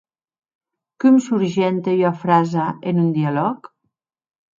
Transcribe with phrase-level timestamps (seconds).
[1.03, 3.71] Com surgente ua frasa en un dialòg?